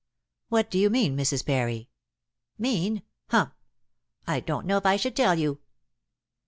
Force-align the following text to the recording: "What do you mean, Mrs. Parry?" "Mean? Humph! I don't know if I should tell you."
"What 0.49 0.71
do 0.71 0.79
you 0.79 0.89
mean, 0.89 1.15
Mrs. 1.15 1.45
Parry?" 1.45 1.87
"Mean? 2.57 3.03
Humph! 3.29 3.53
I 4.25 4.39
don't 4.39 4.65
know 4.65 4.77
if 4.77 4.85
I 4.87 4.95
should 4.95 5.15
tell 5.15 5.37
you." 5.37 5.59